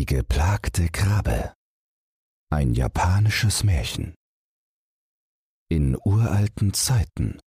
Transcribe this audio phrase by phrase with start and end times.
[0.00, 1.52] Die geplagte Krabbe
[2.50, 4.14] Ein japanisches Märchen
[5.70, 7.38] In uralten Zeiten,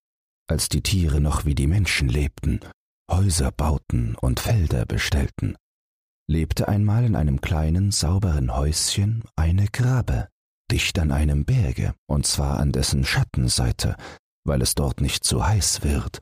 [0.47, 2.59] als die Tiere noch wie die Menschen lebten,
[3.09, 5.57] Häuser bauten und Felder bestellten,
[6.29, 10.29] lebte einmal in einem kleinen, sauberen Häuschen eine Krabbe,
[10.71, 13.97] dicht an einem Berge, und zwar an dessen Schattenseite,
[14.45, 16.19] weil es dort nicht zu heiß wird,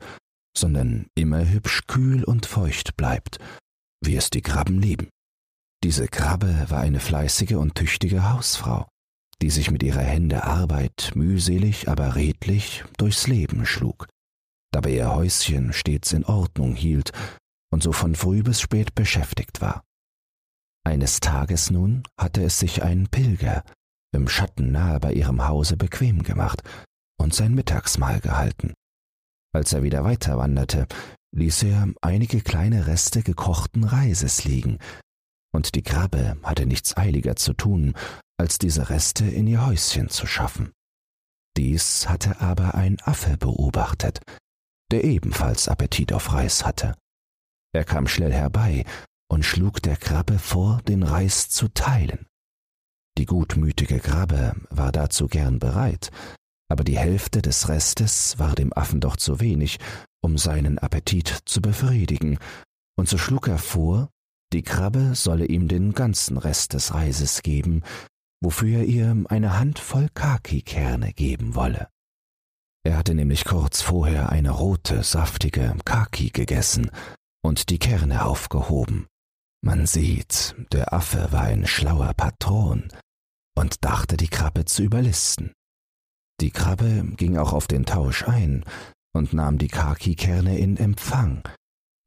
[0.56, 3.38] sondern immer hübsch kühl und feucht bleibt,
[4.02, 5.10] wie es die Krabben lieben.
[5.84, 8.86] Diese Krabbe war eine fleißige und tüchtige Hausfrau,
[9.40, 14.06] die sich mit ihrer Hände Arbeit mühselig, aber redlich durchs Leben schlug,
[14.72, 17.10] dabei ihr Häuschen stets in Ordnung hielt
[17.72, 19.82] und so von früh bis spät beschäftigt war.
[20.84, 23.64] Eines Tages nun hatte es sich ein Pilger
[24.14, 26.62] im Schatten nahe bei ihrem Hause bequem gemacht
[27.18, 28.74] und sein Mittagsmahl gehalten.
[29.52, 30.86] Als er wieder weiter wanderte,
[31.34, 34.78] ließ er einige kleine Reste gekochten Reises liegen,
[35.52, 37.94] und die Krabbe hatte nichts eiliger zu tun,
[38.38, 40.72] als diese Reste in ihr Häuschen zu schaffen.
[41.56, 44.20] Dies hatte aber ein Affe beobachtet,
[44.90, 46.96] der ebenfalls Appetit auf Reis hatte.
[47.74, 48.84] Er kam schnell herbei
[49.30, 52.26] und schlug der Krabbe vor, den Reis zu teilen.
[53.18, 56.10] Die gutmütige Krabbe war dazu gern bereit,
[56.70, 59.78] aber die Hälfte des Restes war dem Affen doch zu wenig,
[60.22, 62.38] um seinen Appetit zu befriedigen,
[62.96, 64.08] und so schlug er vor,
[64.52, 67.82] die Krabbe solle ihm den ganzen Rest des Reises geben,
[68.42, 71.88] wofür er ihr eine Handvoll Kaki-Kerne geben wolle.
[72.84, 76.90] Er hatte nämlich kurz vorher eine rote, saftige Kaki gegessen
[77.42, 79.06] und die Kerne aufgehoben.
[79.64, 82.88] Man sieht, der Affe war ein schlauer Patron
[83.56, 85.52] und dachte, die Krabbe zu überlisten.
[86.40, 88.64] Die Krabbe ging auch auf den Tausch ein
[89.14, 91.48] und nahm die Kaki-Kerne in Empfang,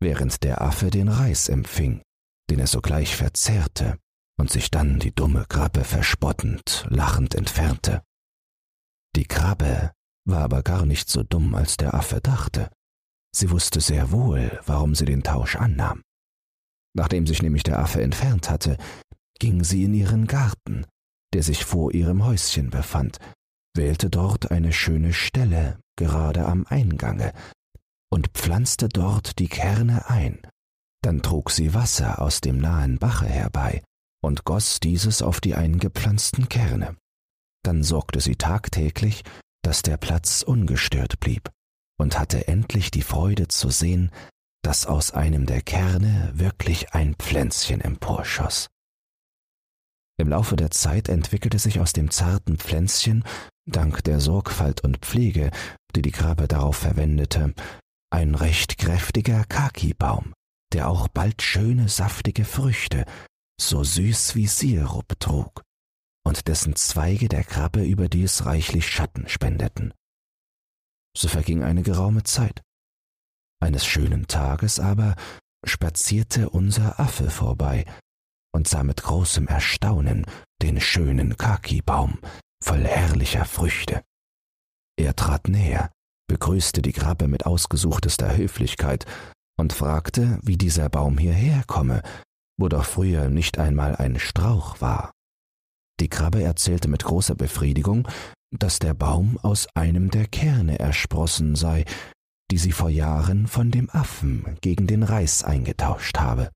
[0.01, 2.01] während der Affe den Reis empfing
[2.49, 3.97] den er sogleich verzehrte
[4.37, 8.03] und sich dann die dumme Krabbe verspottend, lachend entfernte.
[9.15, 9.93] Die Krabbe
[10.27, 12.69] war aber gar nicht so dumm, als der Affe dachte.
[13.33, 16.01] Sie wusste sehr wohl, warum sie den Tausch annahm.
[16.93, 18.77] Nachdem sich nämlich der Affe entfernt hatte,
[19.39, 20.85] ging sie in ihren Garten,
[21.33, 23.19] der sich vor ihrem Häuschen befand,
[23.75, 27.33] wählte dort eine schöne Stelle gerade am Eingange
[28.09, 30.39] und pflanzte dort die Kerne ein,
[31.05, 33.83] dann trug sie Wasser aus dem nahen Bache herbei
[34.23, 36.97] und goss dieses auf die eingepflanzten Kerne.
[37.63, 39.23] Dann sorgte sie tagtäglich,
[39.63, 41.51] dass der Platz ungestört blieb
[41.99, 44.09] und hatte endlich die Freude zu sehen,
[44.63, 48.67] dass aus einem der Kerne wirklich ein Pflänzchen emporschoss.
[50.17, 53.23] Im Laufe der Zeit entwickelte sich aus dem zarten Pflänzchen,
[53.69, 55.51] dank der Sorgfalt und Pflege,
[55.95, 57.53] die die Krabbe darauf verwendete,
[58.11, 60.33] ein recht kräftiger Kaki-Baum,
[60.75, 63.05] der auch bald schöne saftige Früchte,
[63.57, 65.63] so süß wie Sirup trug,
[66.27, 69.93] und dessen Zweige der Krabbe überdies reichlich Schatten spendeten.
[71.17, 72.61] So verging eine geraume Zeit.
[73.63, 75.15] Eines schönen Tages aber
[75.65, 77.85] spazierte unser Affe vorbei
[78.53, 80.25] und sah mit großem Erstaunen
[80.61, 82.19] den schönen Kaki-Baum
[82.61, 84.03] voll herrlicher Früchte.
[84.97, 85.89] Er trat näher,
[86.27, 89.05] begrüßte die Krabbe mit ausgesuchtester Höflichkeit
[89.57, 92.01] und fragte, wie dieser Baum hierher komme,
[92.57, 95.11] wo doch früher nicht einmal ein Strauch war.
[95.99, 98.07] Die Krabbe erzählte mit großer Befriedigung,
[98.51, 101.85] dass der Baum aus einem der Kerne ersprossen sei,
[102.51, 106.51] die sie vor Jahren von dem Affen gegen den Reis eingetauscht habe.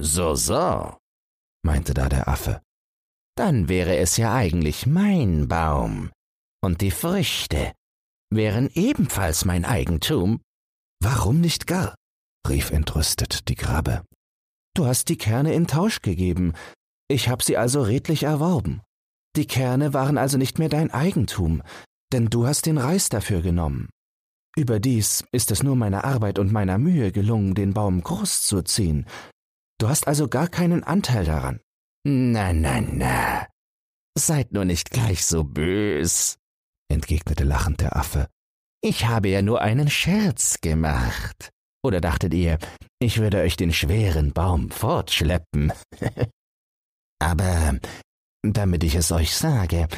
[0.00, 0.96] So, so,
[1.62, 2.60] meinte da der Affe.
[3.36, 6.10] Dann wäre es ja eigentlich mein Baum,
[6.62, 7.72] und die Früchte
[8.30, 10.40] wären ebenfalls mein Eigentum.
[11.02, 11.94] Warum nicht gar?
[12.48, 14.02] Rief entrüstet die Krabbe.
[14.74, 16.54] Du hast die Kerne in Tausch gegeben.
[17.08, 18.82] Ich hab sie also redlich erworben.
[19.36, 21.62] Die Kerne waren also nicht mehr dein Eigentum,
[22.12, 23.88] denn du hast den Reis dafür genommen.
[24.56, 29.06] Überdies ist es nur meiner Arbeit und meiner Mühe gelungen, den Baum groß zu ziehen.
[29.78, 31.60] Du hast also gar keinen Anteil daran.
[32.04, 33.46] Na, na, na.
[34.18, 36.36] Seid nur nicht gleich so bös,
[36.90, 38.28] entgegnete lachend der Affe.
[38.82, 41.50] Ich habe ja nur einen Scherz gemacht.
[41.82, 42.58] Oder dachtet ihr,
[42.98, 45.72] ich würde euch den schweren Baum fortschleppen?
[47.18, 47.78] Aber
[48.42, 49.88] damit ich es euch sage,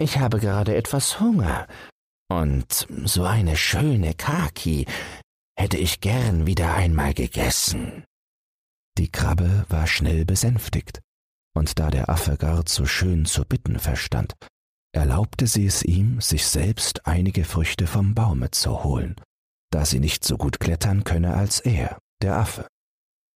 [0.00, 1.66] ich habe gerade etwas Hunger,
[2.30, 4.86] und so eine schöne Kaki
[5.54, 8.04] hätte ich gern wieder einmal gegessen.
[8.96, 11.00] Die Krabbe war schnell besänftigt,
[11.54, 14.32] und da der Affe gar zu schön zu bitten verstand,
[14.92, 19.16] erlaubte sie es ihm, sich selbst einige Früchte vom Baume zu holen
[19.72, 22.66] da sie nicht so gut klettern könne als er, der Affe.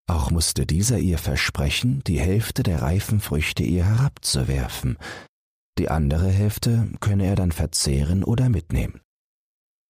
[0.09, 4.99] Auch musste dieser ihr versprechen, die Hälfte der reifen Früchte ihr herabzuwerfen,
[5.79, 9.01] die andere Hälfte könne er dann verzehren oder mitnehmen.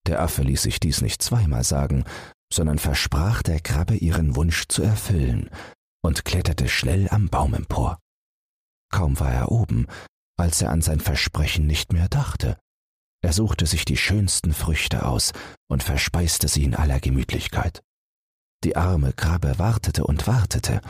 [0.06, 2.04] Der Affe ließ sich dies nicht zweimal sagen,
[2.52, 5.50] sondern versprach der Krabbe ihren Wunsch zu erfüllen
[6.02, 7.98] und kletterte schnell am Baum empor.
[8.92, 9.86] Kaum war er oben,
[10.38, 12.56] als er an sein Versprechen nicht mehr dachte.
[13.22, 15.32] Er suchte sich die schönsten Früchte aus
[15.68, 17.82] und verspeiste sie in aller Gemütlichkeit.
[18.64, 20.80] Die arme Krabbe wartete und wartete,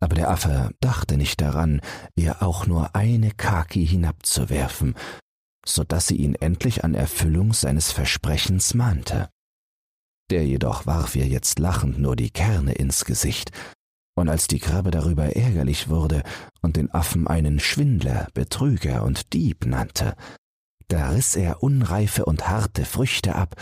[0.00, 1.80] aber der Affe dachte nicht daran,
[2.14, 4.94] ihr auch nur eine Kaki hinabzuwerfen,
[5.66, 9.30] so dass sie ihn endlich an Erfüllung seines Versprechens mahnte.
[10.30, 13.50] Der jedoch warf ihr jetzt lachend nur die Kerne ins Gesicht,
[14.16, 16.22] und als die Krabbe darüber ärgerlich wurde
[16.62, 20.14] und den Affen einen Schwindler, Betrüger und Dieb nannte,
[20.88, 23.54] da riß er unreife und harte Früchte ab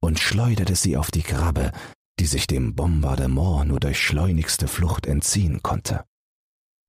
[0.00, 1.72] und schleuderte sie auf die Krabbe,
[2.18, 6.04] die sich dem Bombardement nur durch schleunigste Flucht entziehen konnte.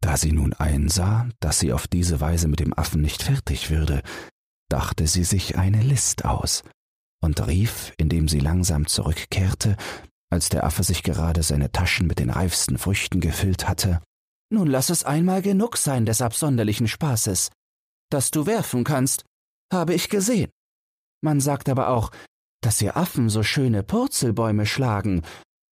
[0.01, 4.03] Da sie nun einsah, dass sie auf diese Weise mit dem Affen nicht fertig würde,
[4.69, 6.63] dachte sie sich eine List aus
[7.21, 9.75] und rief, indem sie langsam zurückkehrte,
[10.29, 14.01] als der Affe sich gerade seine Taschen mit den reifsten Früchten gefüllt hatte,
[14.49, 17.49] Nun lass es einmal genug sein des absonderlichen Spaßes.
[18.09, 19.25] Dass du werfen kannst,
[19.71, 20.51] habe ich gesehen.
[21.21, 22.11] Man sagt aber auch,
[22.61, 25.23] dass ihr Affen so schöne Purzelbäume schlagen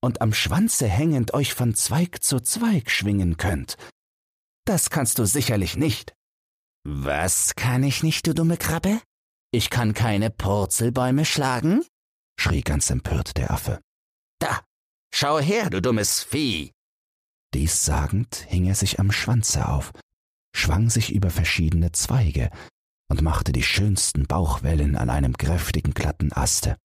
[0.01, 3.77] und am Schwanze hängend euch von Zweig zu Zweig schwingen könnt.
[4.65, 6.13] Das kannst du sicherlich nicht.
[6.83, 9.01] Was kann ich nicht, du dumme Krabbe?
[9.51, 11.83] Ich kann keine Purzelbäume schlagen?
[12.39, 13.79] schrie ganz empört der Affe.
[14.39, 14.61] Da,
[15.13, 16.71] schau her, du dummes Vieh!
[17.53, 19.91] Dies sagend hing er sich am Schwanze auf,
[20.55, 22.51] schwang sich über verschiedene Zweige
[23.09, 26.77] und machte die schönsten Bauchwellen an einem kräftigen glatten Aste.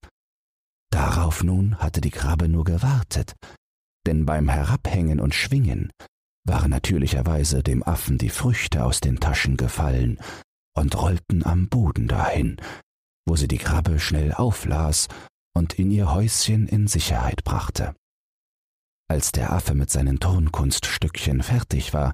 [0.91, 3.33] Darauf nun hatte die Krabbe nur gewartet,
[4.05, 5.91] denn beim Herabhängen und Schwingen
[6.45, 10.19] waren natürlicherweise dem Affen die Früchte aus den Taschen gefallen
[10.75, 12.57] und rollten am Boden dahin,
[13.27, 15.07] wo sie die Krabbe schnell auflas
[15.55, 17.95] und in ihr Häuschen in Sicherheit brachte.
[19.09, 22.13] Als der Affe mit seinen Turnkunststückchen fertig war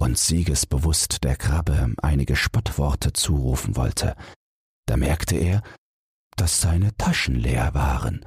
[0.00, 4.16] und siegesbewusst der Krabbe einige Spottworte zurufen wollte,
[4.86, 5.62] da merkte er,
[6.36, 8.24] dass seine Taschen leer waren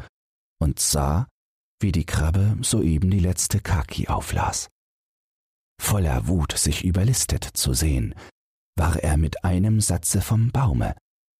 [0.59, 1.27] und sah,
[1.81, 4.69] wie die Krabbe soeben die letzte Kaki auflas.
[5.81, 8.13] Voller Wut, sich überlistet zu sehen,
[8.77, 10.95] war er mit einem Satze vom Baume,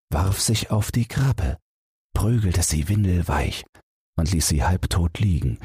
[0.09, 1.57] warf sich auf die Krabbe
[2.13, 3.65] prügelte sie windelweich
[4.15, 5.59] und ließ sie halbtot liegen,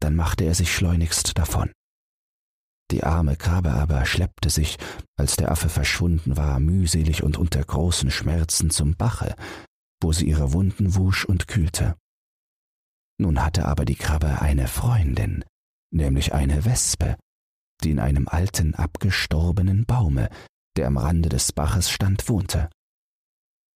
[0.00, 1.72] dann machte er sich schleunigst davon.
[2.92, 4.76] Die arme Krabbe aber schleppte sich,
[5.16, 9.34] als der Affe verschwunden war, mühselig und unter großen Schmerzen zum Bache,
[10.02, 11.96] wo sie ihre Wunden wusch und kühlte.
[13.18, 15.42] Nun hatte aber die Krabbe eine Freundin,
[15.90, 17.16] nämlich eine Wespe,
[17.82, 20.28] die in einem alten abgestorbenen Baume,
[20.76, 22.68] der am Rande des Baches stand, wohnte.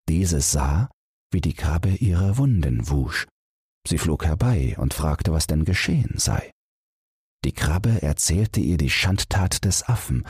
[0.09, 0.91] Diese sah,
[1.33, 3.29] wie die Krabbe ihre Wunden wusch.
[3.87, 6.51] Sie flog herbei und fragte, was denn geschehen sei.
[7.45, 10.27] Die Krabbe erzählte ihr die Schandtat des Affen,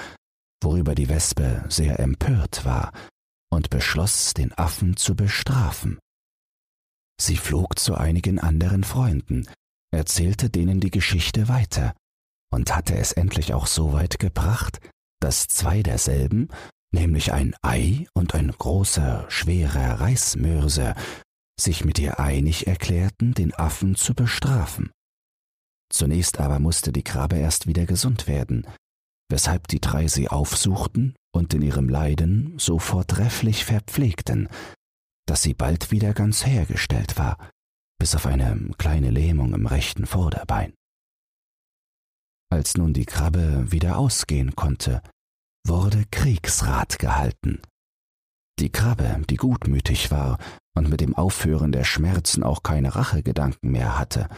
[0.62, 2.92] worüber die Wespe sehr empört war
[3.50, 6.00] und beschloss, den Affen zu bestrafen.
[7.20, 9.46] Sie flog zu einigen anderen Freunden,
[9.92, 11.94] erzählte denen die Geschichte weiter
[12.50, 14.80] und hatte es endlich auch so weit gebracht,
[15.20, 16.48] dass zwei derselben
[16.92, 20.96] nämlich ein Ei und ein großer, schwerer Reismörser,
[21.60, 24.90] sich mit ihr einig erklärten, den Affen zu bestrafen.
[25.94, 28.66] Zunächst aber musste die Krabbe erst wieder gesund werden,
[29.30, 34.48] weshalb die drei sie aufsuchten und in ihrem Leiden so vortrefflich verpflegten,
[35.24, 37.38] dass sie bald wieder ganz hergestellt war,
[38.00, 40.74] bis auf eine kleine Lähmung im rechten Vorderbein.
[42.50, 45.00] Als nun die Krabbe wieder ausgehen konnte,
[45.64, 47.62] wurde Kriegsrat gehalten.
[48.58, 50.38] Die Krabbe, die gutmütig war
[50.76, 54.28] und mit dem Aufhören der Schmerzen auch keine Rachegedanken mehr hatte,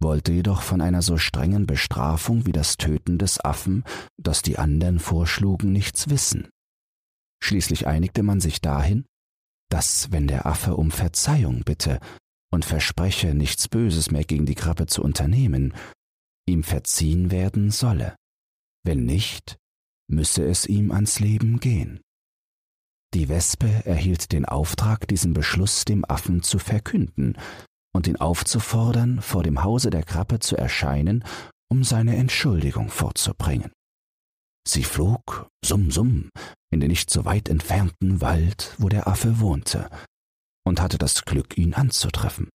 [0.00, 3.84] wollte jedoch von einer so strengen Bestrafung wie das Töten des Affen,
[4.16, 6.48] das die anderen vorschlugen, nichts wissen.
[7.42, 9.04] Schließlich einigte man sich dahin,
[9.70, 12.00] dass, wenn der Affe um Verzeihung bitte
[12.50, 15.74] und verspreche, nichts Böses mehr gegen die Krabbe zu unternehmen,
[16.46, 18.16] ihm verziehen werden solle.
[18.84, 19.58] Wenn nicht,
[20.08, 22.00] müsse es ihm ans Leben gehen.
[23.14, 27.36] Die Wespe erhielt den Auftrag, diesen Beschluss dem Affen zu verkünden
[27.92, 31.24] und ihn aufzufordern, vor dem Hause der Krabbe zu erscheinen,
[31.70, 33.72] um seine Entschuldigung vorzubringen.
[34.66, 36.30] Sie flog, summ summ,
[36.70, 39.90] in den nicht so weit entfernten Wald, wo der Affe wohnte,
[40.64, 42.48] und hatte das Glück, ihn anzutreffen.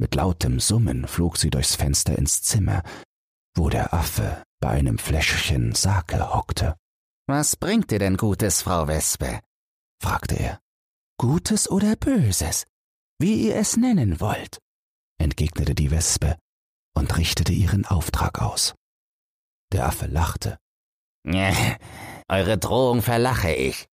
[0.00, 2.82] Mit lautem Summen flog sie durchs Fenster ins Zimmer,
[3.56, 6.76] wo der Affe bei einem Fläschchen Sake hockte.
[7.26, 9.40] Was bringt dir denn Gutes, Frau Wespe?
[10.00, 10.60] fragte er.
[11.18, 12.64] Gutes oder Böses,
[13.18, 14.58] wie ihr es nennen wollt,
[15.20, 16.38] entgegnete die Wespe
[16.94, 18.74] und richtete ihren Auftrag aus.
[19.72, 20.58] Der Affe lachte.
[22.28, 23.86] Eure Drohung verlache ich.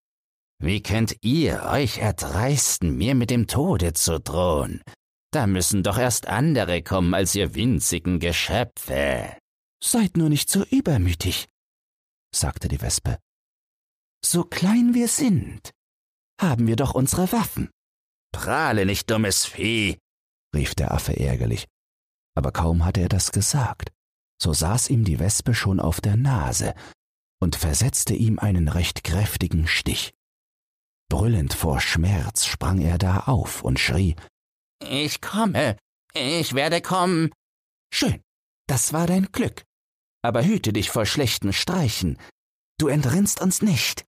[0.59, 4.83] Wie könnt ihr euch erdreisten, mir mit dem Tode zu drohen?
[5.33, 9.37] Da müssen doch erst andere kommen als ihr winzigen Geschöpfe.
[9.83, 11.49] Seid nur nicht so übermütig,
[12.35, 13.19] sagte die Wespe.
[14.25, 15.73] So klein wir sind,
[16.41, 17.71] haben wir doch unsere Waffen.
[18.33, 19.99] Prahle nicht, dummes Vieh,
[20.55, 21.69] rief der Affe ärgerlich.
[22.35, 23.93] Aber kaum hatte er das gesagt,
[24.41, 26.75] so saß ihm die Wespe schon auf der Nase
[27.41, 30.13] und versetzte ihm einen recht kräftigen Stich.
[31.09, 34.17] Brüllend vor Schmerz sprang er da auf und schrie
[34.83, 35.77] Ich komme,
[36.15, 37.31] ich werde kommen.
[37.93, 38.23] Schön,
[38.67, 39.65] das war dein Glück.
[40.25, 42.17] Aber hüte dich vor schlechten Streichen,
[42.79, 44.07] du entrinnst uns nicht.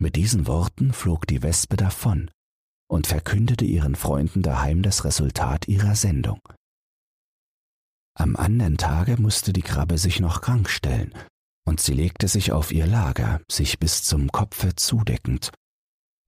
[0.00, 2.30] Mit diesen Worten flog die Wespe davon
[2.88, 6.40] und verkündete ihren Freunden daheim das Resultat ihrer Sendung.
[8.14, 11.14] Am anderen Tage musste die Krabbe sich noch krank stellen,
[11.64, 15.52] und sie legte sich auf ihr Lager, sich bis zum Kopfe zudeckend.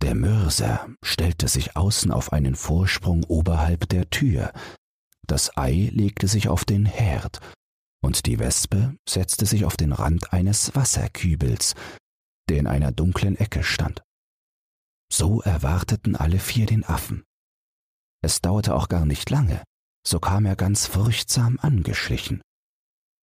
[0.02, 4.52] Der Mörser stellte sich außen auf einen Vorsprung oberhalb der Tür,
[5.26, 7.40] das Ei legte sich auf den Herd,
[8.02, 11.74] und die Wespe setzte sich auf den Rand eines Wasserkübels,
[12.48, 14.02] der in einer dunklen Ecke stand.
[15.12, 17.24] So erwarteten alle vier den Affen.
[18.22, 19.62] Es dauerte auch gar nicht lange,
[20.06, 22.42] so kam er ganz furchtsam angeschlichen.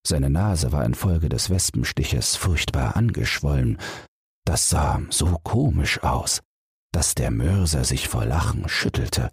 [0.06, 3.78] Seine Nase war infolge des Wespenstiches furchtbar angeschwollen,
[4.46, 6.42] das sah so komisch aus,
[6.94, 9.30] dass der Mörser sich vor Lachen schüttelte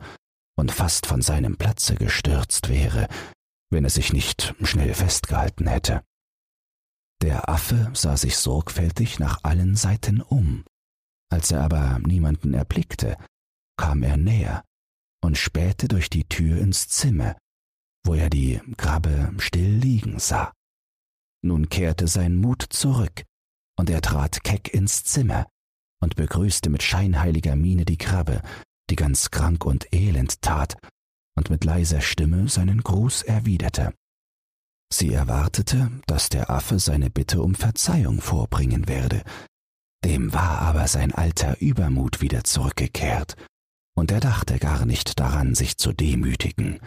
[0.56, 3.08] und fast von seinem Platze gestürzt wäre,
[3.70, 6.02] wenn er sich nicht schnell festgehalten hätte.
[7.23, 10.64] Der Affe sah sich sorgfältig nach allen Seiten um.
[11.34, 13.16] Als er aber niemanden erblickte,
[13.76, 14.62] kam er näher
[15.20, 17.36] und spähte durch die Tür ins Zimmer,
[18.06, 20.52] wo er die Krabbe still liegen sah.
[21.42, 23.24] Nun kehrte sein Mut zurück,
[23.76, 25.48] und er trat keck ins Zimmer
[26.00, 28.40] und begrüßte mit scheinheiliger Miene die Krabbe,
[28.88, 30.76] die ganz krank und elend tat
[31.36, 33.92] und mit leiser Stimme seinen Gruß erwiderte.
[34.88, 39.24] Sie erwartete, dass der Affe seine Bitte um Verzeihung vorbringen werde,
[40.04, 43.37] dem war aber sein alter Übermut wieder zurückgekehrt,
[43.96, 46.80] und er dachte gar nicht daran, sich zu demütigen.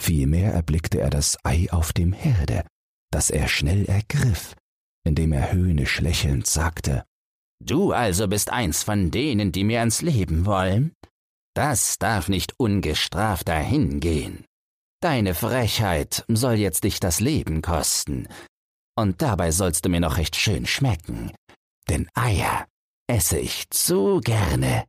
[0.00, 2.64] Vielmehr erblickte er das Ei auf dem Herde,
[3.10, 4.54] das er schnell ergriff,
[5.04, 7.04] indem er höhnisch lächelnd sagte
[7.60, 10.92] Du also bist eins von denen, die mir ans Leben wollen?
[11.54, 14.44] Das darf nicht ungestraft dahingehen.
[15.00, 18.28] Deine Frechheit soll jetzt dich das Leben kosten.
[18.96, 21.32] Und dabei sollst du mir noch recht schön schmecken.
[21.88, 22.66] Denn Eier
[23.08, 24.84] esse ich zu gerne.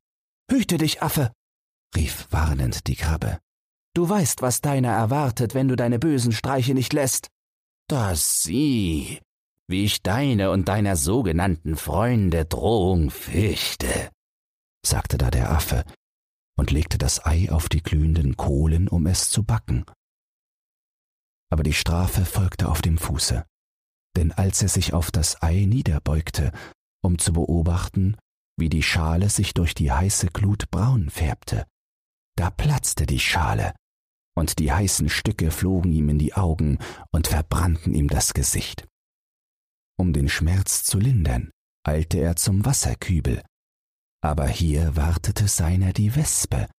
[0.51, 1.31] Hüte dich, Affe,
[1.95, 3.39] rief warnend die Krabbe.
[3.95, 7.29] Du weißt, was deiner erwartet, wenn du deine bösen Streiche nicht lässt.
[7.87, 9.19] Das sieh,
[9.67, 14.09] wie ich deine und deiner sogenannten Freunde Drohung fürchte,
[14.85, 15.83] sagte da der Affe
[16.57, 19.85] und legte das Ei auf die glühenden Kohlen, um es zu backen.
[21.51, 23.45] Aber die Strafe folgte auf dem Fuße,
[24.15, 26.51] denn als er sich auf das Ei niederbeugte,
[27.09, 28.15] um zu beobachten,
[28.55, 31.65] wie die Schale sich durch die heiße Glut braun färbte,
[32.37, 33.73] da platzte die Schale,
[34.37, 36.77] und die heißen Stücke flogen ihm in die Augen
[37.11, 38.87] und verbrannten ihm das Gesicht.
[39.97, 41.49] Um den Schmerz zu lindern,
[41.83, 43.41] eilte er zum Wasserkübel,
[44.21, 46.69] aber hier wartete seiner die Wespe,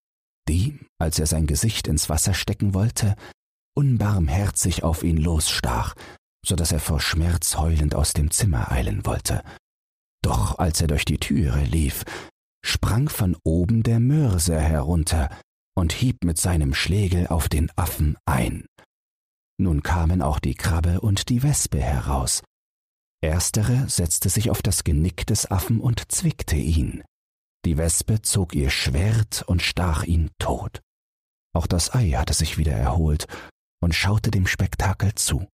[0.49, 3.17] die, als er sein Gesicht ins Wasser stecken wollte,
[3.77, 5.97] unbarmherzig auf ihn losstach,
[6.47, 9.43] so dass er vor Schmerz heulend aus dem Zimmer eilen wollte.
[10.23, 12.05] Doch als er durch die Türe lief,
[12.65, 15.31] sprang von oben der Mörser herunter
[15.75, 18.67] und hieb mit seinem Schlegel auf den Affen ein.
[19.59, 22.43] Nun kamen auch die Krabbe und die Wespe heraus.
[23.23, 27.03] Erstere setzte sich auf das Genick des Affen und zwickte ihn.
[27.67, 30.81] Die Wespe zog ihr Schwert und stach ihn tot.
[31.55, 33.27] Auch das Ei hatte sich wieder erholt
[33.83, 35.47] und schaute dem Spektakel zu.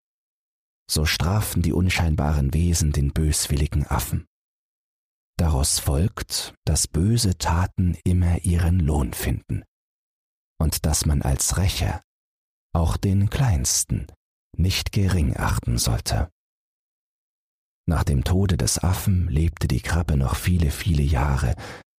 [0.89, 4.27] So straften die unscheinbaren Wesen den böswilligen Affen.
[5.39, 9.65] Daraus folgt, dass böse Taten immer ihren Lohn finden
[10.59, 12.03] und dass man als Rächer
[12.75, 14.07] auch den Kleinsten
[14.57, 16.31] nicht gering achten sollte.
[17.89, 21.55] Nach dem Tode des Affen lebte die Krabbe noch viele, viele Jahre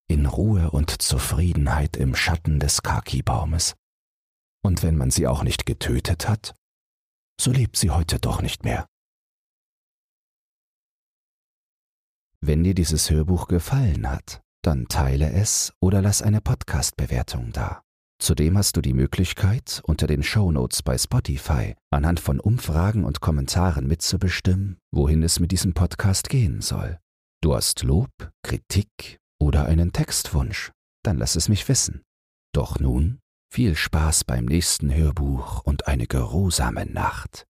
[0.10, 3.75] in Ruhe und Zufriedenheit im Schatten des Kakibaumes.
[4.63, 6.56] Und wenn man sie auch nicht getötet hat,
[7.39, 8.88] so lebt sie heute doch nicht mehr.
[12.48, 17.82] Wenn dir dieses Hörbuch gefallen hat, dann teile es oder lass eine Podcast-Bewertung da.
[18.22, 23.86] Zudem hast du die Möglichkeit, unter den Shownotes bei Spotify anhand von Umfragen und Kommentaren
[23.86, 26.98] mitzubestimmen, wohin es mit diesem Podcast gehen soll.
[27.42, 28.12] Du hast Lob,
[28.44, 30.72] Kritik oder einen Textwunsch,
[31.04, 32.04] dann lass es mich wissen.
[32.54, 33.20] Doch nun
[33.54, 37.46] viel Spaß beim nächsten Hörbuch und eine geruhsame Nacht.